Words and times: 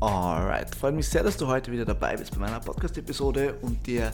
Alright, 0.00 0.74
freut 0.74 0.94
mich 0.94 1.08
sehr, 1.08 1.22
dass 1.22 1.36
du 1.36 1.46
heute 1.46 1.72
wieder 1.72 1.84
dabei 1.84 2.16
bist 2.16 2.32
bei 2.32 2.38
meiner 2.38 2.60
Podcast-Episode 2.60 3.54
und 3.62 3.86
dir 3.86 4.12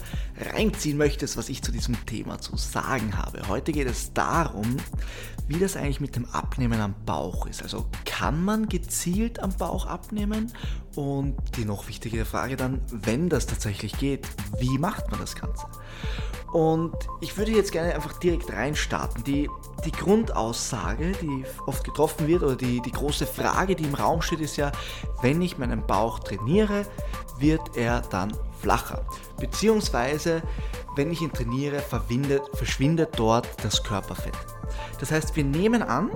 reinziehen 0.52 0.96
möchtest, 0.96 1.36
was 1.36 1.48
ich 1.48 1.62
zu 1.62 1.72
diesem 1.72 2.04
Thema 2.06 2.38
zu 2.40 2.56
sagen 2.56 3.16
habe. 3.16 3.48
Heute 3.48 3.72
geht 3.72 3.88
es 3.88 4.12
darum, 4.12 4.76
wie 5.48 5.58
das 5.58 5.76
eigentlich 5.76 6.00
mit 6.00 6.14
dem 6.14 6.26
Abnehmen 6.26 6.80
am 6.80 6.94
Bauch 7.06 7.46
ist. 7.46 7.62
Also 7.62 7.86
kann 8.04 8.44
man 8.44 8.68
gezielt 8.68 9.40
am 9.40 9.52
Bauch 9.56 9.86
abnehmen? 9.86 10.52
Und 10.96 11.36
die 11.56 11.64
noch 11.64 11.88
wichtigere 11.88 12.24
Frage 12.24 12.56
dann, 12.56 12.80
wenn 12.90 13.28
das 13.28 13.46
tatsächlich 13.46 13.96
geht, 13.98 14.26
wie 14.58 14.78
macht 14.78 15.10
man 15.10 15.20
das 15.20 15.34
Ganze? 15.34 15.66
Und 16.52 16.94
ich 17.20 17.36
würde 17.38 17.52
jetzt 17.52 17.70
gerne 17.70 17.94
einfach 17.94 18.14
direkt 18.14 18.52
reinstarten. 18.52 19.22
Die, 19.24 19.48
die 19.84 19.92
Grundaussage, 19.92 21.12
die 21.12 21.44
oft 21.66 21.84
getroffen 21.84 22.26
wird, 22.26 22.42
oder 22.42 22.56
die, 22.56 22.80
die 22.80 22.90
große 22.90 23.26
Frage, 23.26 23.76
die 23.76 23.84
im 23.84 23.94
Raum 23.94 24.20
steht, 24.20 24.40
ist 24.40 24.56
ja, 24.56 24.72
wenn 25.22 25.40
ich 25.42 25.58
meinen 25.58 25.86
Bauch 25.86 26.18
trainiere, 26.18 26.86
wird 27.38 27.76
er 27.76 28.00
dann 28.00 28.32
flacher. 28.60 29.04
Beziehungsweise, 29.38 30.42
wenn 30.96 31.12
ich 31.12 31.22
ihn 31.22 31.32
trainiere, 31.32 31.80
verschwindet 31.80 33.10
dort 33.16 33.48
das 33.62 33.82
Körperfett. 33.82 34.36
Das 34.98 35.12
heißt, 35.12 35.36
wir 35.36 35.44
nehmen 35.44 35.82
an, 35.82 36.10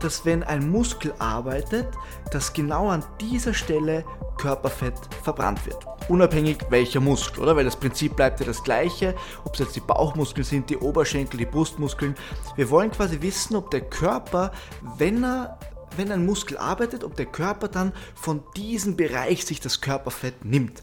dass 0.00 0.24
wenn 0.24 0.42
ein 0.42 0.70
Muskel 0.70 1.14
arbeitet, 1.18 1.88
dass 2.30 2.52
genau 2.52 2.88
an 2.88 3.04
dieser 3.20 3.54
Stelle 3.54 4.04
Körperfett 4.36 4.94
verbrannt 5.22 5.64
wird. 5.66 5.86
Unabhängig 6.08 6.58
welcher 6.70 7.00
Muskel, 7.00 7.42
oder? 7.42 7.56
Weil 7.56 7.64
das 7.64 7.76
Prinzip 7.76 8.16
bleibt 8.16 8.40
ja 8.40 8.46
das 8.46 8.64
gleiche, 8.64 9.14
ob 9.44 9.54
es 9.54 9.60
jetzt 9.60 9.76
die 9.76 9.80
Bauchmuskeln 9.80 10.44
sind, 10.44 10.70
die 10.70 10.76
Oberschenkel, 10.76 11.38
die 11.38 11.46
Brustmuskeln. 11.46 12.14
Wir 12.56 12.70
wollen 12.70 12.90
quasi 12.90 13.20
wissen, 13.20 13.56
ob 13.56 13.70
der 13.70 13.82
Körper, 13.82 14.52
wenn 14.96 15.24
er 15.24 15.58
wenn 15.96 16.12
ein 16.12 16.24
Muskel 16.24 16.56
arbeitet, 16.56 17.02
ob 17.02 17.16
der 17.16 17.26
Körper 17.26 17.66
dann 17.66 17.92
von 18.14 18.42
diesem 18.56 18.96
Bereich 18.96 19.44
sich 19.44 19.58
das 19.58 19.80
Körperfett 19.80 20.44
nimmt. 20.44 20.82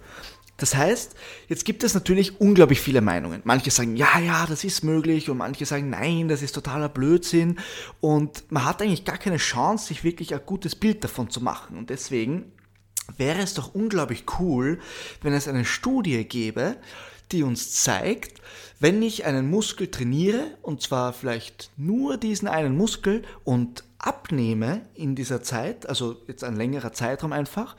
Das 0.57 0.73
heißt, 0.73 1.15
jetzt 1.49 1.65
gibt 1.65 1.83
es 1.83 1.93
natürlich 1.93 2.39
unglaublich 2.39 2.79
viele 2.79 3.01
Meinungen. 3.01 3.41
Manche 3.43 3.71
sagen, 3.71 3.97
ja, 3.97 4.19
ja, 4.19 4.45
das 4.45 4.63
ist 4.63 4.83
möglich 4.83 5.29
und 5.29 5.37
manche 5.37 5.65
sagen, 5.65 5.89
nein, 5.89 6.29
das 6.29 6.41
ist 6.41 6.53
totaler 6.53 6.87
Blödsinn 6.87 7.59
und 7.99 8.49
man 8.51 8.63
hat 8.63 8.81
eigentlich 8.81 9.03
gar 9.03 9.17
keine 9.17 9.37
Chance, 9.37 9.87
sich 9.87 10.05
wirklich 10.05 10.33
ein 10.33 10.41
gutes 10.45 10.75
Bild 10.75 11.03
davon 11.03 11.29
zu 11.29 11.41
machen. 11.41 11.77
Und 11.77 11.89
deswegen 11.89 12.53
wäre 13.17 13.41
es 13.41 13.53
doch 13.53 13.73
unglaublich 13.73 14.25
cool, 14.39 14.79
wenn 15.21 15.33
es 15.33 15.47
eine 15.47 15.65
Studie 15.65 16.23
gäbe, 16.25 16.77
die 17.31 17.43
uns 17.43 17.71
zeigt, 17.71 18.41
wenn 18.79 19.01
ich 19.01 19.25
einen 19.25 19.49
Muskel 19.49 19.89
trainiere, 19.89 20.57
und 20.61 20.81
zwar 20.81 21.13
vielleicht 21.13 21.71
nur 21.77 22.17
diesen 22.17 22.47
einen 22.47 22.75
Muskel 22.77 23.23
und 23.43 23.83
abnehme 23.97 24.81
in 24.93 25.15
dieser 25.15 25.41
Zeit, 25.41 25.87
also 25.87 26.17
jetzt 26.27 26.43
ein 26.43 26.55
längerer 26.55 26.93
Zeitraum 26.93 27.31
einfach, 27.31 27.75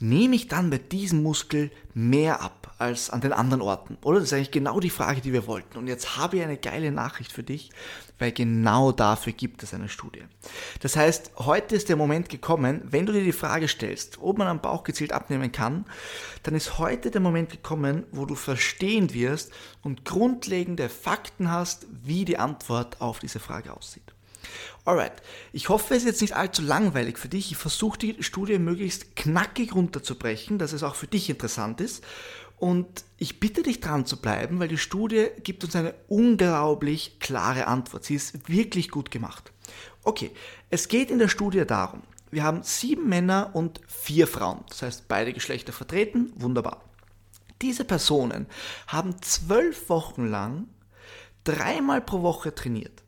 nehme 0.00 0.36
ich 0.36 0.48
dann 0.48 0.70
bei 0.70 0.78
diesem 0.78 1.22
Muskel 1.22 1.70
mehr 1.94 2.42
ab 2.42 2.63
als 2.78 3.10
an 3.10 3.20
den 3.20 3.32
anderen 3.32 3.62
Orten? 3.62 3.98
Oder? 4.02 4.18
Das 4.18 4.28
ist 4.28 4.32
eigentlich 4.32 4.50
genau 4.50 4.80
die 4.80 4.90
Frage, 4.90 5.20
die 5.20 5.32
wir 5.32 5.46
wollten. 5.46 5.78
Und 5.78 5.86
jetzt 5.86 6.16
habe 6.16 6.36
ich 6.36 6.42
eine 6.42 6.56
geile 6.56 6.92
Nachricht 6.92 7.32
für 7.32 7.42
dich, 7.42 7.70
weil 8.18 8.32
genau 8.32 8.92
dafür 8.92 9.32
gibt 9.32 9.62
es 9.62 9.74
eine 9.74 9.88
Studie. 9.88 10.22
Das 10.80 10.96
heißt, 10.96 11.32
heute 11.38 11.74
ist 11.76 11.88
der 11.88 11.96
Moment 11.96 12.28
gekommen, 12.28 12.82
wenn 12.84 13.06
du 13.06 13.12
dir 13.12 13.24
die 13.24 13.32
Frage 13.32 13.68
stellst, 13.68 14.18
ob 14.20 14.38
man 14.38 14.48
am 14.48 14.60
Bauch 14.60 14.84
gezielt 14.84 15.12
abnehmen 15.12 15.52
kann, 15.52 15.84
dann 16.42 16.54
ist 16.54 16.78
heute 16.78 17.10
der 17.10 17.20
Moment 17.20 17.50
gekommen, 17.50 18.04
wo 18.12 18.26
du 18.26 18.34
verstehen 18.34 19.14
wirst 19.14 19.52
und 19.82 20.04
grundlegende 20.04 20.88
Fakten 20.88 21.50
hast, 21.50 21.86
wie 22.02 22.24
die 22.24 22.38
Antwort 22.38 23.00
auf 23.00 23.18
diese 23.18 23.40
Frage 23.40 23.72
aussieht. 23.72 24.14
Alright, 24.84 25.22
ich 25.52 25.70
hoffe, 25.70 25.94
es 25.94 26.02
ist 26.02 26.06
jetzt 26.06 26.20
nicht 26.20 26.36
allzu 26.36 26.60
langweilig 26.60 27.18
für 27.18 27.28
dich. 27.28 27.50
Ich 27.50 27.56
versuche 27.56 27.98
die 27.98 28.22
Studie 28.22 28.58
möglichst 28.58 29.16
knackig 29.16 29.74
runterzubrechen, 29.74 30.58
dass 30.58 30.74
es 30.74 30.82
auch 30.82 30.94
für 30.94 31.06
dich 31.06 31.30
interessant 31.30 31.80
ist. 31.80 32.04
Und 32.56 33.04
ich 33.18 33.40
bitte 33.40 33.62
dich 33.62 33.80
dran 33.80 34.06
zu 34.06 34.20
bleiben, 34.20 34.60
weil 34.60 34.68
die 34.68 34.78
Studie 34.78 35.28
gibt 35.42 35.64
uns 35.64 35.76
eine 35.76 35.94
unglaublich 36.08 37.18
klare 37.20 37.66
Antwort. 37.66 38.04
Sie 38.04 38.14
ist 38.14 38.48
wirklich 38.48 38.90
gut 38.90 39.10
gemacht. 39.10 39.52
Okay, 40.02 40.30
es 40.70 40.88
geht 40.88 41.10
in 41.10 41.18
der 41.18 41.28
Studie 41.28 41.64
darum, 41.66 42.02
wir 42.30 42.42
haben 42.42 42.62
sieben 42.62 43.08
Männer 43.08 43.50
und 43.54 43.80
vier 43.86 44.26
Frauen, 44.26 44.64
das 44.68 44.82
heißt 44.82 45.08
beide 45.08 45.32
Geschlechter 45.32 45.72
vertreten, 45.72 46.32
wunderbar. 46.34 46.82
Diese 47.62 47.84
Personen 47.84 48.46
haben 48.88 49.22
zwölf 49.22 49.88
Wochen 49.88 50.26
lang 50.26 50.66
dreimal 51.44 52.00
pro 52.00 52.22
Woche 52.22 52.54
trainiert. 52.54 53.02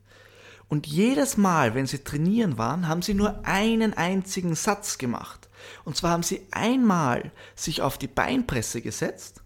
Und 0.69 0.87
jedes 0.87 1.37
Mal, 1.37 1.75
wenn 1.75 1.87
sie 1.87 1.99
trainieren 1.99 2.57
waren, 2.57 2.89
haben 2.89 3.03
sie 3.03 3.15
nur 3.15 3.45
einen 3.45 3.95
einzigen 3.95 4.55
Satz 4.55 4.99
gemacht. 4.99 5.49
Und 5.85 5.97
zwar 5.97 6.11
haben 6.11 6.23
sie 6.23 6.47
einmal 6.51 7.33
sich 7.55 7.83
auf 7.83 7.99
die 7.99 8.09
Beinpresse 8.09 8.81
gesetzt 8.81 9.43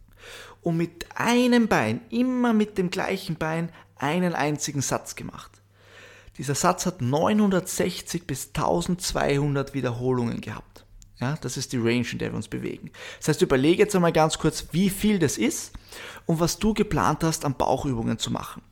und 0.63 0.77
mit 0.77 1.07
einem 1.15 1.69
Bein, 1.69 2.03
immer 2.11 2.53
mit 2.53 2.79
dem 2.79 2.91
gleichen 2.91 3.37
Bein, 3.37 3.71
einen 3.97 4.35
einzigen 4.35 4.83
Satz 4.83 5.15
gemacht. 5.15 5.51
Dieser 6.39 6.55
Satz 6.55 6.87
hat 6.87 7.03
960 7.03 8.27
bis 8.27 8.49
1200 8.49 9.75
Wiederholungen 9.75 10.41
gehabt. 10.41 10.87
Ja, 11.21 11.37
das 11.43 11.59
ist 11.59 11.73
die 11.75 11.77
Range, 11.77 12.07
in 12.13 12.19
der 12.19 12.33
wir 12.33 12.37
uns 12.37 12.49
bewegen. 12.49 12.91
Das 13.19 13.29
heißt, 13.29 13.43
überlege 13.43 13.83
jetzt 13.83 13.95
einmal 13.95 14.13
ganz 14.13 14.39
kurz, 14.39 14.69
wie 14.73 14.89
viel 14.89 15.19
das 15.19 15.37
ist 15.37 15.73
und 16.25 16.41
was 16.41 16.59
du 16.59 16.73
geplant 16.73 17.23
hast, 17.25 17.45
an 17.45 17.55
Bauchübungen 17.55 18.19
zu 18.19 18.31
machen. 18.31 18.63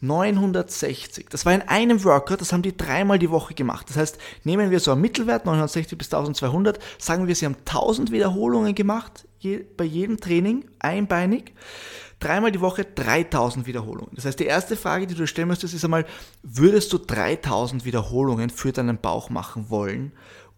960. 0.00 1.26
Das 1.30 1.44
war 1.46 1.54
in 1.54 1.62
einem 1.62 2.04
Workout, 2.04 2.40
das 2.40 2.52
haben 2.52 2.62
die 2.62 2.76
dreimal 2.76 3.18
die 3.18 3.30
Woche 3.30 3.54
gemacht. 3.54 3.88
Das 3.88 3.96
heißt, 3.96 4.18
nehmen 4.44 4.70
wir 4.70 4.80
so 4.80 4.92
einen 4.92 5.00
Mittelwert, 5.00 5.46
960 5.46 5.98
bis 5.98 6.08
1200, 6.08 6.78
sagen 6.98 7.26
wir, 7.26 7.34
sie 7.34 7.46
haben 7.46 7.56
1000 7.66 8.10
Wiederholungen 8.10 8.74
gemacht 8.74 9.26
je, 9.40 9.64
bei 9.76 9.84
jedem 9.84 10.18
Training, 10.20 10.64
einbeinig. 10.78 11.52
Dreimal 12.20 12.52
die 12.52 12.60
Woche 12.60 12.84
3000 12.84 13.66
Wiederholungen. 13.66 14.14
Das 14.14 14.26
heißt, 14.26 14.38
die 14.38 14.44
erste 14.44 14.76
Frage, 14.76 15.06
die 15.06 15.14
du 15.14 15.26
stellen 15.26 15.48
müsstest, 15.48 15.72
ist 15.72 15.84
einmal, 15.84 16.04
würdest 16.42 16.92
du 16.92 16.98
3000 16.98 17.86
Wiederholungen 17.86 18.50
für 18.50 18.72
deinen 18.72 18.98
Bauch 18.98 19.30
machen 19.30 19.70
wollen? 19.70 20.12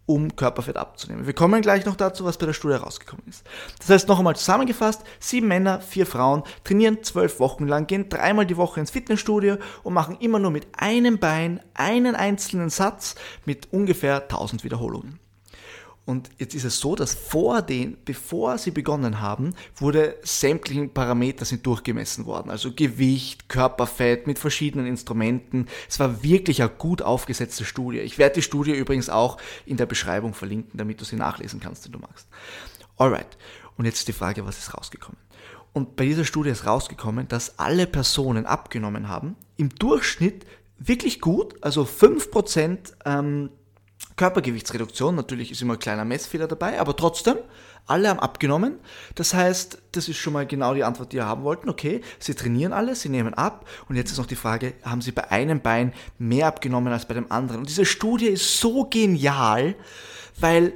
Um 0.07 0.35
Körperfett 0.35 0.77
abzunehmen. 0.77 1.27
Wir 1.27 1.33
kommen 1.33 1.63
gleich 1.63 1.87
noch 1.87 1.97
dazu, 1.97 2.25
was 2.25 2.39
bei 2.39 2.47
der 2.47 2.53
Studie 2.53 2.75
rausgekommen 2.75 3.25
ist. 3.29 3.45
Das 3.79 3.89
heißt, 3.89 4.09
noch 4.09 4.19
einmal 4.19 4.37
zusammengefasst, 4.37 5.03
sieben 5.21 5.49
Männer, 5.49 5.81
vier 5.81 6.07
Frauen 6.07 6.43
trainieren 6.65 7.03
zwölf 7.03 7.41
Wochen 7.41 7.67
lang, 7.67 7.87
gehen 7.87 8.09
dreimal 8.09 8.47
die 8.47 8.57
Woche 8.57 8.81
ins 8.81 8.91
Fitnessstudio 8.91 9.57
und 9.83 9.95
machen 9.95 10.17
immer 10.21 10.39
nur 10.39 10.51
mit 10.51 10.67
einem 10.77 11.19
Bein 11.19 11.61
einen 11.75 12.15
einzelnen 12.15 12.71
Satz 12.71 13.15
mit 13.45 13.73
ungefähr 13.73 14.23
1000 14.23 14.65
Wiederholungen. 14.65 15.19
Und 16.05 16.31
jetzt 16.39 16.55
ist 16.55 16.65
es 16.65 16.81
so, 16.81 16.97
dass 16.97 17.15
vor 17.15 17.63
den, 17.63 17.97
bevor 18.05 18.59
sie 18.59 18.73
begonnen 18.73 19.21
haben, 19.21 19.55
wurde 19.77 20.17
sämtlichen 20.23 20.93
Parameter 20.93 21.45
sind 21.45 21.65
durchgemessen 21.65 22.27
worden. 22.27 22.51
Also 22.51 22.73
Gewicht, 22.75 23.49
Körperfett 23.49 24.27
mit 24.27 24.41
verschiedenen 24.41 24.87
Instrumenten. 24.87 25.69
Es 25.89 26.01
war 26.01 26.25
wirklich 26.25 26.61
eine 26.61 26.71
gut 26.71 27.03
aufgesetzte 27.03 27.65
Studie. 27.65 27.99
Ich 27.99 28.19
werde 28.19 28.37
die 28.37 28.43
Studie 28.43 28.73
übrigens 28.73 29.11
auch 29.11 29.39
in 29.65 29.77
der 29.77 29.87
Beschreibung 29.87 30.35
verlinken, 30.35 30.77
damit 30.77 31.01
du 31.01 31.05
sie 31.05 31.17
nachlesen 31.17 31.61
kannst, 31.61 31.85
wenn 31.85 31.93
du 31.93 32.01
magst. 32.01 32.27
Alright. 32.97 33.39
Und 33.77 33.85
jetzt 33.85 34.09
die 34.09 34.13
Frage, 34.13 34.45
was 34.45 34.59
ist 34.59 34.77
rausgekommen? 34.77 35.19
Und 35.73 35.95
bei 35.97 36.05
dieser 36.05 36.25
Studie 36.25 36.51
ist 36.51 36.67
rausgekommen, 36.67 37.29
dass 37.29 37.59
alle 37.61 37.87
Personen 37.87 38.45
abgenommen 38.45 39.09
haben. 39.09 39.37
Im 39.57 39.71
Durchschnitt 39.71 40.45
wirklich 40.79 41.21
gut, 41.21 41.55
also 41.63 41.85
5% 41.85 42.93
ähm, 43.05 43.51
Körpergewichtsreduktion, 44.17 45.15
natürlich 45.15 45.51
ist 45.51 45.63
immer 45.63 45.75
ein 45.75 45.79
kleiner 45.79 46.05
Messfehler 46.05 46.47
dabei, 46.47 46.79
aber 46.79 46.95
trotzdem, 46.97 47.39
alle 47.87 48.09
haben 48.09 48.21
abgenommen. 48.21 48.79
Das 49.15 49.35
heißt, 49.35 49.79
das 49.93 50.09
ist 50.09 50.17
schon 50.19 50.33
mal 50.33 50.47
genau 50.47 50.75
die 50.75 50.85
Antwort, 50.85 51.13
die 51.13 51.17
wir 51.17 51.27
haben 51.27 51.43
wollten. 51.43 51.69
Okay, 51.69 52.01
sie 52.19 52.35
trainieren 52.35 52.73
alle, 52.73 52.95
sie 52.95 53.09
nehmen 53.09 53.35
ab. 53.35 53.67
Und 53.89 53.97
jetzt 53.97 54.13
ist 54.13 54.19
noch 54.19 54.27
die 54.27 54.37
Frage, 54.37 54.75
haben 54.85 55.03
sie 55.03 55.13
bei 55.13 55.31
einem 55.31 55.61
Bein 55.61 55.93
mehr 56.19 56.47
abgenommen 56.47 56.93
als 56.93 57.07
bei 57.07 57.15
dem 57.15 57.31
anderen? 57.33 57.61
Und 57.61 57.69
diese 57.69 57.85
Studie 57.85 58.29
ist 58.29 58.59
so 58.59 58.85
genial, 58.85 59.75
weil 60.39 60.75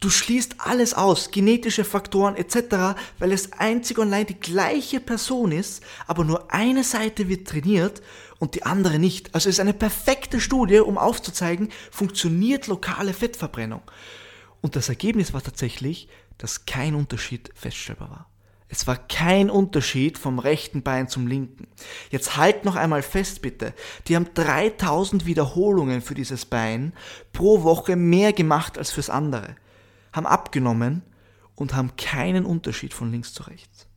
du 0.00 0.10
schließt 0.10 0.56
alles 0.58 0.94
aus, 0.94 1.30
genetische 1.30 1.84
Faktoren 1.84 2.36
etc., 2.36 2.96
weil 3.18 3.32
es 3.32 3.52
einzig 3.52 3.98
und 3.98 4.08
allein 4.08 4.26
die 4.26 4.38
gleiche 4.38 5.00
Person 5.00 5.50
ist, 5.50 5.82
aber 6.06 6.24
nur 6.24 6.52
eine 6.52 6.84
Seite 6.84 7.28
wird 7.28 7.48
trainiert 7.48 8.00
und 8.38 8.54
die 8.54 8.64
andere 8.64 8.98
nicht. 8.98 9.34
Also 9.34 9.48
es 9.48 9.56
ist 9.56 9.60
eine 9.60 9.74
perfekte 9.74 10.40
Studie, 10.40 10.80
um 10.80 10.98
aufzuzeigen, 10.98 11.70
funktioniert 11.90 12.66
lokale 12.66 13.12
Fettverbrennung. 13.12 13.82
Und 14.60 14.76
das 14.76 14.88
Ergebnis 14.88 15.32
war 15.32 15.42
tatsächlich, 15.42 16.08
dass 16.38 16.66
kein 16.66 16.94
Unterschied 16.94 17.50
feststellbar 17.54 18.10
war. 18.10 18.30
Es 18.70 18.86
war 18.86 18.96
kein 18.96 19.48
Unterschied 19.48 20.18
vom 20.18 20.38
rechten 20.38 20.82
Bein 20.82 21.08
zum 21.08 21.26
linken. 21.26 21.68
Jetzt 22.10 22.36
halt 22.36 22.66
noch 22.66 22.76
einmal 22.76 23.02
fest 23.02 23.40
bitte. 23.40 23.72
Die 24.06 24.14
haben 24.14 24.28
3000 24.34 25.24
Wiederholungen 25.24 26.02
für 26.02 26.14
dieses 26.14 26.44
Bein 26.44 26.92
pro 27.32 27.62
Woche 27.62 27.96
mehr 27.96 28.34
gemacht 28.34 28.76
als 28.76 28.90
fürs 28.90 29.08
andere. 29.08 29.56
Haben 30.12 30.26
abgenommen 30.26 31.02
und 31.54 31.74
haben 31.74 31.96
keinen 31.96 32.44
Unterschied 32.44 32.92
von 32.92 33.10
links 33.10 33.32
zu 33.32 33.44
rechts. 33.44 33.87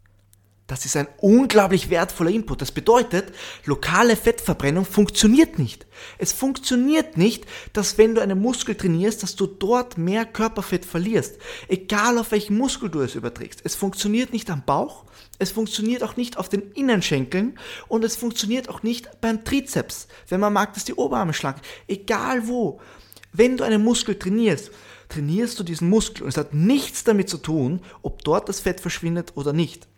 Das 0.72 0.86
ist 0.86 0.96
ein 0.96 1.10
unglaublich 1.18 1.90
wertvoller 1.90 2.30
Input. 2.30 2.62
Das 2.62 2.72
bedeutet, 2.72 3.34
lokale 3.66 4.16
Fettverbrennung 4.16 4.86
funktioniert 4.86 5.60
nicht. 5.60 5.86
Es 6.18 6.32
funktioniert 6.32 7.18
nicht, 7.18 7.46
dass 7.74 7.98
wenn 7.98 8.16
du 8.16 8.22
einen 8.22 8.40
Muskel 8.40 8.76
trainierst, 8.76 9.22
dass 9.22 9.36
du 9.36 9.48
dort 9.48 9.98
mehr 9.98 10.24
Körperfett 10.24 10.86
verlierst. 10.86 11.40
Egal 11.68 12.18
auf 12.18 12.32
welchen 12.32 12.58
Muskel 12.58 12.88
du 12.88 13.02
es 13.02 13.16
überträgst. 13.16 13.60
Es 13.66 13.76
funktioniert 13.76 14.32
nicht 14.32 14.50
am 14.50 14.64
Bauch, 14.64 15.04
es 15.40 15.52
funktioniert 15.52 16.04
auch 16.04 16.16
nicht 16.16 16.38
auf 16.38 16.48
den 16.48 16.72
Innenschenkeln 16.72 17.60
und 17.90 18.06
es 18.06 18.16
funktioniert 18.16 18.70
auch 18.70 18.82
nicht 18.82 19.20
beim 19.20 19.44
Trizeps. 19.44 20.08
Wenn 20.30 20.40
man 20.40 20.54
mag, 20.54 20.74
dass 20.74 20.86
die 20.86 20.94
Oberarme 20.94 21.34
schlank. 21.34 21.58
Egal 21.90 22.48
wo. 22.48 22.80
Wenn 23.34 23.58
du 23.58 23.66
einen 23.66 23.84
Muskel 23.84 24.18
trainierst, 24.18 24.72
trainierst 25.10 25.60
du 25.60 25.66
diesen 25.66 25.90
Muskel 25.90 26.24
und 26.24 26.30
es 26.30 26.38
hat 26.38 26.54
nichts 26.54 27.04
damit 27.04 27.28
zu 27.28 27.40
tun, 27.40 27.82
ob 28.04 28.24
dort 28.24 28.48
das 28.48 28.62
Fett 28.62 28.80
verschwindet 28.80 29.34
oder 29.36 29.52
nicht. 29.52 29.91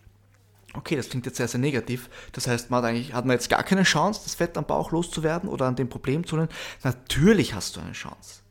Okay, 0.75 0.95
das 0.95 1.09
klingt 1.09 1.25
jetzt 1.25 1.37
sehr, 1.37 1.47
sehr 1.47 1.59
negativ. 1.59 2.09
Das 2.31 2.47
heißt, 2.47 2.71
man 2.71 2.79
hat 2.79 2.89
eigentlich, 2.89 3.13
hat 3.13 3.25
man 3.25 3.35
jetzt 3.35 3.49
gar 3.49 3.63
keine 3.63 3.83
Chance, 3.83 4.21
das 4.23 4.35
Fett 4.35 4.57
am 4.57 4.65
Bauch 4.65 4.91
loszuwerden 4.91 5.47
oder 5.47 5.65
an 5.67 5.75
dem 5.75 5.87
Problem 5.87 6.25
zu 6.25 6.35
nehmen? 6.35 6.49
Natürlich 6.83 7.53
hast 7.53 7.75
du 7.75 7.81
eine 7.81 7.91
Chance. 7.91 8.41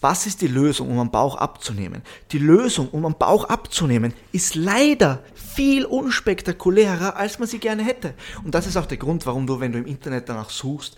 Was 0.00 0.26
ist 0.26 0.42
die 0.42 0.48
Lösung, 0.48 0.90
um 0.90 0.98
am 0.98 1.10
Bauch 1.10 1.36
abzunehmen? 1.36 2.02
Die 2.32 2.38
Lösung, 2.38 2.88
um 2.90 3.06
am 3.06 3.16
Bauch 3.16 3.44
abzunehmen, 3.44 4.12
ist 4.32 4.54
leider 4.54 5.22
viel 5.34 5.84
unspektakulärer, 5.84 7.16
als 7.16 7.38
man 7.38 7.48
sie 7.48 7.58
gerne 7.58 7.84
hätte. 7.84 8.14
Und 8.42 8.54
das 8.54 8.66
ist 8.66 8.76
auch 8.76 8.86
der 8.86 8.98
Grund, 8.98 9.24
warum 9.24 9.46
du, 9.46 9.60
wenn 9.60 9.72
du 9.72 9.78
im 9.78 9.86
Internet 9.86 10.28
danach 10.28 10.50
suchst, 10.50 10.96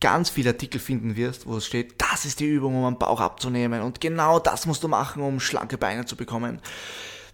ganz 0.00 0.30
viele 0.30 0.50
Artikel 0.50 0.80
finden 0.80 1.16
wirst, 1.16 1.46
wo 1.46 1.56
es 1.56 1.66
steht, 1.66 1.94
das 1.98 2.24
ist 2.24 2.40
die 2.40 2.46
Übung, 2.46 2.76
um 2.76 2.84
am 2.84 2.98
Bauch 2.98 3.20
abzunehmen 3.20 3.82
und 3.82 4.00
genau 4.00 4.38
das 4.38 4.66
musst 4.66 4.82
du 4.82 4.88
machen, 4.88 5.22
um 5.22 5.40
schlanke 5.40 5.76
Beine 5.76 6.06
zu 6.06 6.16
bekommen 6.16 6.60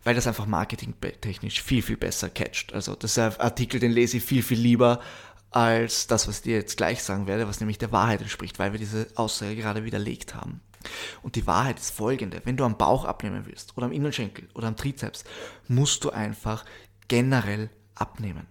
weil 0.07 0.15
das 0.15 0.29
einfach 0.29 0.47
marketingtechnisch 0.47 1.61
viel, 1.61 1.83
viel 1.83 1.97
besser 1.97 2.31
catcht. 2.31 2.73
Also 2.73 2.95
das 2.95 3.11
ist 3.11 3.19
ein 3.19 3.41
Artikel, 3.41 3.81
den 3.81 3.91
lese 3.91 4.19
ich 4.19 4.23
viel, 4.23 4.45
viel 4.45 4.59
lieber 4.59 5.01
als 5.51 6.07
das, 6.07 6.29
was 6.29 6.37
ich 6.37 6.43
dir 6.43 6.55
jetzt 6.55 6.77
gleich 6.77 7.03
sagen 7.03 7.27
werde, 7.27 7.49
was 7.49 7.59
nämlich 7.59 7.79
der 7.79 7.91
Wahrheit 7.91 8.23
entspricht, 8.23 8.61
weil 8.61 8.71
wir 8.71 8.79
diese 8.79 9.09
Aussage 9.17 9.57
gerade 9.57 9.85
widerlegt 9.85 10.37
haben. 10.37 10.61
Und 11.23 11.35
die 11.35 11.49
Wahrheit 11.49 11.81
ist 11.81 11.91
folgende. 11.91 12.41
Wenn 12.45 12.57
du 12.57 12.63
am 12.63 12.79
Bauch 12.79 13.05
abnehmen 13.05 13.47
willst 13.47 13.77
oder 13.77 13.87
am 13.87 13.93
Innenschenkel 13.93 14.49
oder 14.55 14.69
am 14.69 14.77
Trizeps, 14.77 15.25
musst 15.67 16.05
du 16.05 16.11
einfach 16.11 16.65
generell 17.09 17.69
abnehmen. 17.97 18.47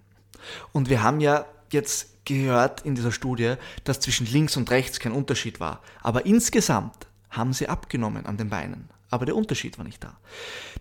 Und 0.73 0.89
wir 0.89 1.03
haben 1.03 1.21
ja 1.21 1.45
jetzt 1.71 2.25
gehört 2.25 2.81
in 2.81 2.95
dieser 2.95 3.13
Studie, 3.13 3.55
dass 3.85 4.01
zwischen 4.01 4.27
links 4.27 4.57
und 4.57 4.71
rechts 4.71 4.99
kein 4.99 5.13
Unterschied 5.13 5.61
war. 5.61 5.79
Aber 6.01 6.25
insgesamt 6.25 7.07
haben 7.29 7.53
sie 7.53 7.69
abgenommen 7.69 8.25
an 8.25 8.35
den 8.35 8.49
Beinen 8.49 8.89
aber 9.09 9.25
der 9.25 9.35
Unterschied 9.35 9.77
war 9.77 9.85
nicht 9.85 10.03
da. 10.03 10.17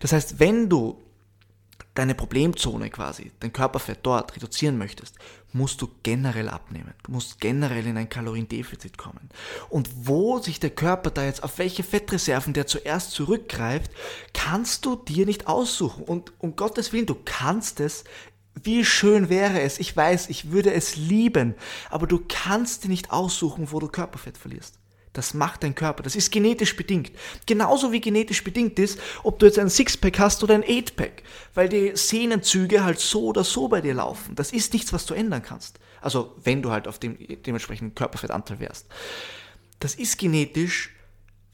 Das 0.00 0.12
heißt, 0.12 0.38
wenn 0.40 0.68
du 0.68 1.00
deine 1.94 2.14
Problemzone 2.14 2.90
quasi, 2.90 3.30
dein 3.40 3.52
Körperfett 3.52 4.00
dort 4.02 4.34
reduzieren 4.34 4.78
möchtest, 4.78 5.16
musst 5.52 5.80
du 5.80 5.88
generell 6.02 6.48
abnehmen. 6.48 6.92
Du 7.04 7.12
musst 7.12 7.40
generell 7.40 7.86
in 7.86 7.96
ein 7.96 8.08
Kaloriendefizit 8.08 8.98
kommen. 8.98 9.30
Und 9.68 9.88
wo 9.94 10.40
sich 10.40 10.58
der 10.58 10.70
Körper 10.70 11.10
da 11.10 11.24
jetzt, 11.24 11.44
auf 11.44 11.58
welche 11.58 11.84
Fettreserven 11.84 12.52
der 12.52 12.66
zuerst 12.66 13.12
zurückgreift, 13.12 13.92
kannst 14.32 14.84
du 14.84 14.96
dir 14.96 15.24
nicht 15.24 15.46
aussuchen. 15.46 16.02
Und 16.02 16.32
um 16.38 16.56
Gottes 16.56 16.92
Willen, 16.92 17.06
du 17.06 17.16
kannst 17.24 17.78
es 17.78 18.04
wie 18.62 18.84
schön 18.84 19.28
wäre 19.28 19.60
es, 19.60 19.80
ich 19.80 19.96
weiß, 19.96 20.28
ich 20.28 20.52
würde 20.52 20.72
es 20.72 20.94
lieben, 20.96 21.54
aber 21.90 22.06
du 22.06 22.24
kannst 22.28 22.84
dir 22.84 22.88
nicht 22.88 23.10
aussuchen, 23.10 23.72
wo 23.72 23.80
du 23.80 23.88
Körperfett 23.88 24.38
verlierst. 24.38 24.78
Das 25.14 25.32
macht 25.32 25.62
dein 25.62 25.76
Körper. 25.76 26.02
Das 26.02 26.16
ist 26.16 26.30
genetisch 26.32 26.76
bedingt. 26.76 27.12
Genauso 27.46 27.92
wie 27.92 28.00
genetisch 28.00 28.42
bedingt 28.44 28.78
ist, 28.80 28.98
ob 29.22 29.38
du 29.38 29.46
jetzt 29.46 29.60
ein 29.60 29.70
Sixpack 29.70 30.18
hast 30.18 30.42
oder 30.42 30.54
ein 30.54 30.64
Eightpack. 30.64 31.22
Weil 31.54 31.68
die 31.68 31.92
Sehnenzüge 31.94 32.84
halt 32.84 32.98
so 32.98 33.26
oder 33.26 33.44
so 33.44 33.68
bei 33.68 33.80
dir 33.80 33.94
laufen. 33.94 34.34
Das 34.34 34.52
ist 34.52 34.72
nichts, 34.72 34.92
was 34.92 35.06
du 35.06 35.14
ändern 35.14 35.42
kannst. 35.42 35.78
Also, 36.00 36.34
wenn 36.42 36.62
du 36.62 36.72
halt 36.72 36.88
auf 36.88 36.98
dem 36.98 37.16
dementsprechenden 37.46 37.94
Körperfettanteil 37.94 38.58
wärst. 38.58 38.86
Das 39.78 39.94
ist 39.94 40.18
genetisch 40.18 40.90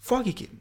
vorgegeben. 0.00 0.60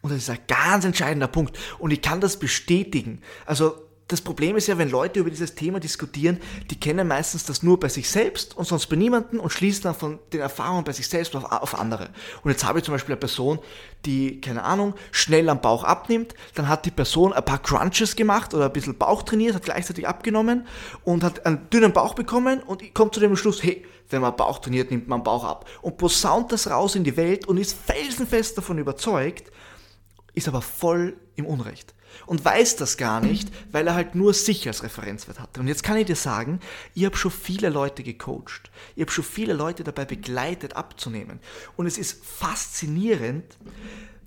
Und 0.00 0.12
das 0.12 0.18
ist 0.18 0.30
ein 0.30 0.38
ganz 0.46 0.84
entscheidender 0.84 1.26
Punkt. 1.26 1.58
Und 1.78 1.90
ich 1.90 2.00
kann 2.00 2.20
das 2.20 2.38
bestätigen. 2.38 3.22
Also, 3.44 3.85
das 4.08 4.20
Problem 4.20 4.56
ist 4.56 4.68
ja, 4.68 4.78
wenn 4.78 4.88
Leute 4.88 5.18
über 5.18 5.30
dieses 5.30 5.56
Thema 5.56 5.80
diskutieren, 5.80 6.38
die 6.70 6.78
kennen 6.78 7.08
meistens 7.08 7.44
das 7.44 7.64
nur 7.64 7.80
bei 7.80 7.88
sich 7.88 8.08
selbst 8.08 8.56
und 8.56 8.64
sonst 8.64 8.86
bei 8.86 8.94
niemandem 8.94 9.40
und 9.40 9.50
schließen 9.50 9.82
dann 9.82 9.96
von 9.96 10.20
den 10.32 10.40
Erfahrungen 10.40 10.84
bei 10.84 10.92
sich 10.92 11.08
selbst 11.08 11.34
auf, 11.34 11.44
auf 11.44 11.76
andere. 11.76 12.10
Und 12.44 12.52
jetzt 12.52 12.64
habe 12.64 12.78
ich 12.78 12.84
zum 12.84 12.94
Beispiel 12.94 13.14
eine 13.14 13.20
Person, 13.20 13.58
die, 14.04 14.40
keine 14.40 14.62
Ahnung, 14.62 14.94
schnell 15.10 15.48
am 15.48 15.60
Bauch 15.60 15.82
abnimmt, 15.82 16.34
dann 16.54 16.68
hat 16.68 16.84
die 16.84 16.92
Person 16.92 17.32
ein 17.32 17.44
paar 17.44 17.60
Crunches 17.60 18.14
gemacht 18.14 18.54
oder 18.54 18.66
ein 18.66 18.72
bisschen 18.72 18.96
Bauch 18.96 19.24
trainiert, 19.24 19.56
hat 19.56 19.64
gleichzeitig 19.64 20.06
abgenommen 20.06 20.68
und 21.02 21.24
hat 21.24 21.44
einen 21.44 21.68
dünnen 21.70 21.92
Bauch 21.92 22.14
bekommen 22.14 22.60
und 22.60 22.94
kommt 22.94 23.12
zu 23.12 23.18
dem 23.18 23.36
Schluss, 23.36 23.64
hey, 23.64 23.84
wenn 24.08 24.22
man 24.22 24.36
Bauch 24.36 24.60
trainiert, 24.60 24.92
nimmt 24.92 25.08
man 25.08 25.24
Bauch 25.24 25.42
ab. 25.42 25.68
Und 25.82 25.98
posaunt 25.98 26.52
das 26.52 26.70
raus 26.70 26.94
in 26.94 27.02
die 27.02 27.16
Welt 27.16 27.48
und 27.48 27.58
ist 27.58 27.76
felsenfest 27.76 28.56
davon 28.56 28.78
überzeugt, 28.78 29.50
ist 30.32 30.46
aber 30.46 30.62
voll 30.62 31.16
im 31.34 31.44
Unrecht 31.44 31.95
und 32.26 32.44
weiß 32.44 32.76
das 32.76 32.96
gar 32.96 33.20
nicht, 33.20 33.48
weil 33.72 33.86
er 33.86 33.94
halt 33.94 34.14
nur 34.14 34.34
sich 34.34 34.66
als 34.66 34.82
Referenzwert 34.82 35.40
hatte. 35.40 35.60
Und 35.60 35.68
jetzt 35.68 35.82
kann 35.82 35.96
ich 35.96 36.06
dir 36.06 36.16
sagen, 36.16 36.60
ich 36.94 37.04
habe 37.04 37.16
schon 37.16 37.30
viele 37.30 37.68
Leute 37.68 38.02
gecoacht. 38.02 38.70
Ich 38.94 39.02
habe 39.02 39.10
schon 39.10 39.24
viele 39.24 39.52
Leute 39.52 39.84
dabei 39.84 40.04
begleitet, 40.04 40.76
abzunehmen. 40.76 41.40
Und 41.76 41.86
es 41.86 41.98
ist 41.98 42.24
faszinierend, 42.24 43.56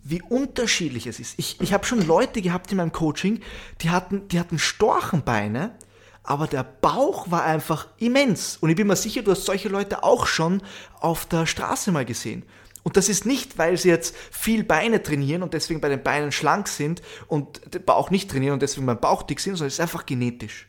wie 0.04 0.22
unterschiedlich 0.22 1.08
es 1.08 1.20
ist. 1.20 1.36
Ich, 1.38 1.60
ich 1.62 1.74
habe 1.74 1.86
schon 1.86 2.06
Leute 2.06 2.42
gehabt 2.42 2.72
in 2.72 2.78
meinem 2.78 2.92
Coaching, 2.92 3.42
die 3.82 3.90
hatten, 3.90 4.28
die 4.30 4.40
hatten 4.40 4.60
Storchenbeine, 4.60 5.76
aber 6.24 6.48
der 6.48 6.64
Bauch 6.64 7.32
war 7.32 7.44
einfach 7.44 7.88
immens. 7.98 8.58
Und 8.58 8.70
ich 8.70 8.76
bin 8.76 8.88
mir 8.88 8.96
sicher, 8.96 9.22
du 9.22 9.32
hast 9.32 9.46
solche 9.46 9.70
Leute 9.70 10.04
auch 10.04 10.26
schon 10.26 10.62
auf 11.00 11.26
der 11.26 11.46
Straße 11.46 11.92
mal 11.92 12.06
gesehen. 12.06 12.44
Und 12.84 12.98
das 12.98 13.10
ist 13.10 13.26
nicht, 13.26 13.58
weil 13.58 13.78
sie 13.78 13.90
jetzt 13.90 14.16
viel 14.32 14.64
Beine 14.64 15.04
trainieren 15.04 15.44
und 15.44 15.54
deswegen 15.54 15.82
bei 15.82 15.90
den 15.90 16.02
Beinen 16.02 16.32
schlank 16.32 16.68
sind 16.68 17.02
und 17.28 17.74
den 17.74 17.84
Bauch 17.84 18.10
nicht 18.10 18.32
trainieren 18.32 18.54
und 18.54 18.62
deswegen 18.62 18.86
beim 18.86 19.00
Bauch 19.00 19.24
dick 19.24 19.40
sind, 19.40 19.56
sondern 19.56 19.68
es 19.68 19.76
ist 19.76 19.82
einfach 19.82 20.06
genetisch. 20.06 20.68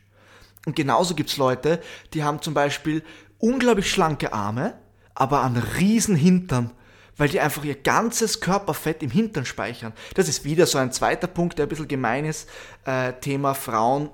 Und 0.65 0.75
genauso 0.75 1.15
gibt 1.15 1.29
es 1.29 1.37
Leute, 1.37 1.81
die 2.13 2.23
haben 2.23 2.41
zum 2.41 2.53
Beispiel 2.53 3.03
unglaublich 3.39 3.89
schlanke 3.89 4.33
Arme, 4.33 4.77
aber 5.15 5.41
einen 5.41 5.57
riesen 5.57 6.15
Hintern, 6.15 6.71
weil 7.17 7.29
die 7.29 7.39
einfach 7.39 7.63
ihr 7.63 7.75
ganzes 7.75 8.41
Körperfett 8.41 9.01
im 9.03 9.09
Hintern 9.09 9.45
speichern. 9.45 9.93
Das 10.13 10.27
ist 10.27 10.43
wieder 10.43 10.65
so 10.65 10.77
ein 10.77 10.91
zweiter 10.91 11.27
Punkt, 11.27 11.57
der 11.57 11.65
ein 11.65 11.69
bisschen 11.69 11.87
gemein 11.87 12.25
ist. 12.25 12.49
Äh, 12.85 13.13
Thema 13.13 13.53
Frauen 13.53 14.09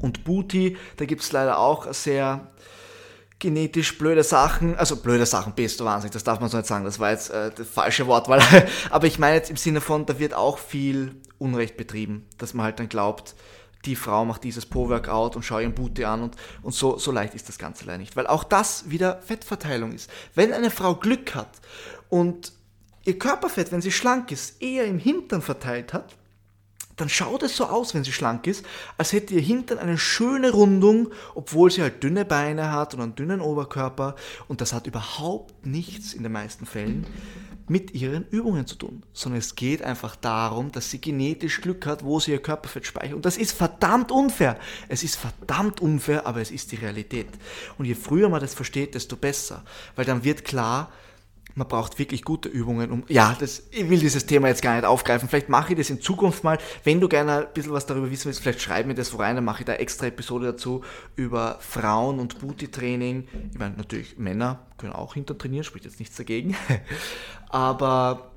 und 0.00 0.24
Booty. 0.24 0.76
Da 0.96 1.04
gibt 1.04 1.22
es 1.22 1.32
leider 1.32 1.58
auch 1.58 1.92
sehr 1.92 2.52
genetisch 3.44 3.98
blöde 3.98 4.24
Sachen, 4.24 4.74
also 4.74 4.96
blöde 4.96 5.26
Sachen, 5.26 5.52
bist 5.52 5.78
du 5.78 5.84
wahnsinnig, 5.84 6.14
das 6.14 6.24
darf 6.24 6.40
man 6.40 6.48
so 6.48 6.56
nicht 6.56 6.66
sagen, 6.66 6.86
das 6.86 6.98
war 6.98 7.10
jetzt 7.10 7.28
äh, 7.28 7.50
das 7.54 7.68
falsche 7.68 8.06
Wortwahl, 8.06 8.40
aber 8.90 9.06
ich 9.06 9.18
meine 9.18 9.36
jetzt 9.36 9.50
im 9.50 9.58
Sinne 9.58 9.82
von, 9.82 10.06
da 10.06 10.18
wird 10.18 10.32
auch 10.32 10.56
viel 10.56 11.20
Unrecht 11.36 11.76
betrieben, 11.76 12.24
dass 12.38 12.54
man 12.54 12.64
halt 12.64 12.78
dann 12.78 12.88
glaubt, 12.88 13.34
die 13.84 13.96
Frau 13.96 14.24
macht 14.24 14.44
dieses 14.44 14.64
Po-Workout 14.64 15.36
und 15.36 15.42
schau 15.42 15.58
ihren 15.58 15.74
Booty 15.74 16.06
an 16.06 16.22
und, 16.22 16.36
und 16.62 16.72
so, 16.72 16.96
so 16.96 17.12
leicht 17.12 17.34
ist 17.34 17.50
das 17.50 17.58
Ganze 17.58 17.84
leider 17.84 17.98
nicht, 17.98 18.16
weil 18.16 18.26
auch 18.26 18.44
das 18.44 18.88
wieder 18.88 19.20
Fettverteilung 19.20 19.92
ist. 19.92 20.08
Wenn 20.34 20.54
eine 20.54 20.70
Frau 20.70 20.94
Glück 20.94 21.34
hat 21.34 21.60
und 22.08 22.52
ihr 23.04 23.18
Körperfett, 23.18 23.72
wenn 23.72 23.82
sie 23.82 23.92
schlank 23.92 24.32
ist, 24.32 24.62
eher 24.62 24.86
im 24.86 24.98
Hintern 24.98 25.42
verteilt 25.42 25.92
hat, 25.92 26.16
dann 26.96 27.08
schaut 27.08 27.42
es 27.42 27.56
so 27.56 27.66
aus, 27.66 27.94
wenn 27.94 28.04
sie 28.04 28.12
schlank 28.12 28.46
ist, 28.46 28.64
als 28.98 29.12
hätte 29.12 29.34
ihr 29.34 29.40
Hintern 29.40 29.78
eine 29.78 29.98
schöne 29.98 30.52
Rundung, 30.52 31.10
obwohl 31.34 31.70
sie 31.70 31.82
halt 31.82 32.02
dünne 32.02 32.24
Beine 32.24 32.72
hat 32.72 32.94
und 32.94 33.00
einen 33.00 33.14
dünnen 33.14 33.40
Oberkörper. 33.40 34.14
Und 34.48 34.60
das 34.60 34.72
hat 34.72 34.86
überhaupt 34.86 35.66
nichts 35.66 36.14
in 36.14 36.22
den 36.22 36.32
meisten 36.32 36.66
Fällen 36.66 37.06
mit 37.66 37.94
ihren 37.94 38.26
Übungen 38.28 38.66
zu 38.66 38.76
tun, 38.76 39.02
sondern 39.12 39.38
es 39.38 39.54
geht 39.54 39.82
einfach 39.82 40.16
darum, 40.16 40.70
dass 40.70 40.90
sie 40.90 41.00
genetisch 41.00 41.62
Glück 41.62 41.86
hat, 41.86 42.04
wo 42.04 42.20
sie 42.20 42.32
ihr 42.32 42.42
Körperfett 42.42 42.86
speichert. 42.86 43.14
Und 43.14 43.24
das 43.24 43.38
ist 43.38 43.52
verdammt 43.52 44.12
unfair. 44.12 44.58
Es 44.88 45.02
ist 45.02 45.16
verdammt 45.16 45.80
unfair, 45.80 46.26
aber 46.26 46.40
es 46.40 46.50
ist 46.50 46.72
die 46.72 46.76
Realität. 46.76 47.28
Und 47.78 47.86
je 47.86 47.94
früher 47.94 48.28
man 48.28 48.40
das 48.40 48.54
versteht, 48.54 48.94
desto 48.94 49.16
besser, 49.16 49.64
weil 49.96 50.04
dann 50.04 50.24
wird 50.24 50.44
klar, 50.44 50.92
man 51.54 51.68
braucht 51.68 51.98
wirklich 51.98 52.24
gute 52.24 52.48
Übungen, 52.48 52.90
um, 52.90 53.04
ja, 53.08 53.36
das, 53.38 53.62
ich 53.70 53.88
will 53.88 53.98
dieses 53.98 54.26
Thema 54.26 54.48
jetzt 54.48 54.62
gar 54.62 54.74
nicht 54.74 54.84
aufgreifen. 54.84 55.28
Vielleicht 55.28 55.48
mache 55.48 55.72
ich 55.72 55.78
das 55.78 55.90
in 55.90 56.00
Zukunft 56.00 56.42
mal. 56.42 56.58
Wenn 56.82 57.00
du 57.00 57.08
gerne 57.08 57.46
ein 57.46 57.52
bisschen 57.54 57.72
was 57.72 57.86
darüber 57.86 58.10
wissen 58.10 58.26
willst, 58.26 58.40
vielleicht 58.40 58.60
schreib 58.60 58.86
mir 58.86 58.94
das 58.94 59.16
rein, 59.18 59.36
dann 59.36 59.44
mache 59.44 59.60
ich 59.60 59.66
da 59.66 59.74
extra 59.74 60.06
Episode 60.06 60.46
dazu 60.46 60.82
über 61.16 61.58
Frauen 61.60 62.18
und 62.18 62.40
Booty-Training. 62.40 63.28
Ich 63.52 63.58
meine, 63.58 63.76
natürlich 63.76 64.18
Männer 64.18 64.66
können 64.78 64.92
auch 64.92 65.14
hinter 65.14 65.38
trainieren, 65.38 65.64
spricht 65.64 65.84
jetzt 65.84 66.00
nichts 66.00 66.16
dagegen. 66.16 66.56
Aber 67.48 68.32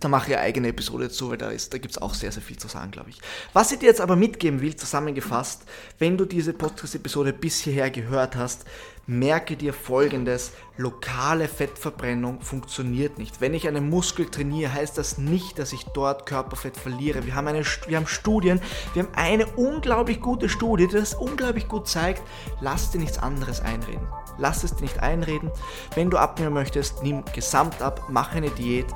da 0.00 0.08
mache 0.08 0.30
ich 0.30 0.36
eine 0.36 0.44
eigene 0.44 0.68
Episode 0.68 1.04
dazu, 1.04 1.30
weil 1.30 1.36
da, 1.36 1.50
da 1.50 1.78
gibt 1.78 1.90
es 1.92 2.00
auch 2.00 2.14
sehr, 2.14 2.32
sehr 2.32 2.42
viel 2.42 2.56
zu 2.56 2.68
sagen, 2.68 2.90
glaube 2.90 3.10
ich. 3.10 3.20
Was 3.52 3.70
ich 3.70 3.78
dir 3.78 3.86
jetzt 3.86 4.00
aber 4.00 4.16
mitgeben 4.16 4.60
will, 4.62 4.74
zusammengefasst, 4.74 5.64
wenn 5.98 6.16
du 6.16 6.24
diese 6.24 6.54
Podcast-Episode 6.54 7.32
bis 7.32 7.60
hierher 7.60 7.90
gehört 7.90 8.34
hast, 8.34 8.64
merke 9.06 9.56
dir 9.56 9.72
folgendes, 9.72 10.52
lokale 10.76 11.48
Fettverbrennung 11.48 12.40
funktioniert 12.40 13.18
nicht. 13.18 13.40
Wenn 13.40 13.54
ich 13.54 13.66
einen 13.66 13.88
Muskel 13.90 14.26
trainiere, 14.26 14.72
heißt 14.72 14.96
das 14.98 15.18
nicht, 15.18 15.58
dass 15.58 15.72
ich 15.72 15.84
dort 15.86 16.26
Körperfett 16.26 16.76
verliere. 16.76 17.26
Wir 17.26 17.34
haben, 17.34 17.48
eine, 17.48 17.64
wir 17.86 17.96
haben 17.96 18.06
Studien, 18.06 18.60
wir 18.94 19.02
haben 19.02 19.14
eine 19.14 19.46
unglaublich 19.46 20.20
gute 20.20 20.48
Studie, 20.48 20.86
die 20.86 20.94
das 20.94 21.14
unglaublich 21.14 21.68
gut 21.68 21.88
zeigt. 21.88 22.22
Lass 22.60 22.90
dir 22.90 22.98
nichts 22.98 23.18
anderes 23.18 23.60
einreden. 23.60 24.06
Lass 24.38 24.64
es 24.64 24.74
dir 24.76 24.82
nicht 24.82 25.00
einreden. 25.00 25.50
Wenn 25.94 26.10
du 26.10 26.16
abnehmen 26.16 26.54
möchtest, 26.54 27.02
nimm 27.02 27.24
gesamt 27.34 27.82
ab, 27.82 28.06
mach 28.08 28.34
eine 28.34 28.50
Diät 28.50 28.86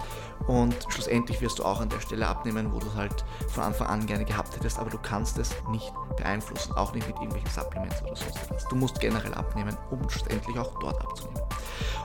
und 0.46 0.74
schlussendlich 0.88 1.40
wirst 1.40 1.58
du 1.58 1.64
auch 1.64 1.80
an 1.80 1.88
der 1.88 2.00
Stelle 2.00 2.26
abnehmen, 2.26 2.72
wo 2.72 2.78
du 2.78 2.86
es 2.88 2.94
halt 2.94 3.24
von 3.48 3.64
Anfang 3.64 3.86
an 3.86 4.06
gerne 4.06 4.24
gehabt 4.24 4.54
hättest, 4.54 4.78
aber 4.78 4.90
du 4.90 4.98
kannst 4.98 5.38
es 5.38 5.54
nicht 5.70 5.92
beeinflussen, 6.16 6.72
auch 6.72 6.92
nicht 6.92 7.06
mit 7.06 7.16
irgendwelchen 7.16 7.50
Supplements 7.50 8.02
oder 8.02 8.16
sonst 8.16 8.50
was. 8.50 8.68
Du 8.68 8.76
musst 8.76 9.00
generell 9.00 9.32
abnehmen, 9.34 9.76
um 10.02 10.10
schlussendlich 10.10 10.58
auch 10.58 10.78
dort 10.80 11.00
abzunehmen. 11.00 11.40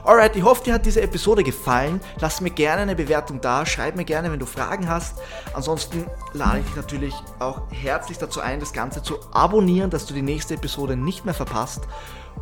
Alright, 0.04 0.34
ich 0.34 0.42
hoffe, 0.42 0.64
dir 0.64 0.74
hat 0.74 0.86
diese 0.86 1.02
Episode 1.02 1.44
gefallen. 1.44 2.00
Lass 2.20 2.40
mir 2.40 2.50
gerne 2.50 2.82
eine 2.82 2.96
Bewertung 2.96 3.40
da, 3.40 3.66
schreib 3.66 3.96
mir 3.96 4.04
gerne, 4.04 4.32
wenn 4.32 4.38
du 4.38 4.46
Fragen 4.46 4.88
hast. 4.88 5.18
Ansonsten 5.52 6.06
lade 6.32 6.60
ich 6.60 6.66
dich 6.66 6.76
natürlich 6.76 7.14
auch 7.38 7.62
herzlich 7.70 8.16
dazu 8.16 8.40
ein, 8.40 8.60
das 8.60 8.72
Ganze 8.72 9.02
zu 9.02 9.18
abonnieren, 9.32 9.90
dass 9.90 10.06
du 10.06 10.14
die 10.14 10.22
nächste 10.22 10.54
Episode 10.54 10.96
nicht 10.96 11.24
mehr 11.26 11.34
verpasst. 11.34 11.82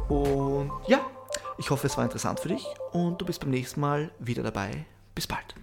Und 0.09 0.71
ja, 0.87 1.00
ich 1.57 1.71
hoffe, 1.71 1.88
es 1.88 1.97
war 1.97 2.05
interessant 2.05 2.40
für 2.40 2.49
dich 2.49 2.64
und 2.93 3.21
du 3.21 3.26
bist 3.26 3.40
beim 3.40 3.50
nächsten 3.50 3.81
Mal 3.81 4.11
wieder 4.21 4.45
dabei. 4.45 4.87
Bis 5.14 5.26
bald. 5.26 5.55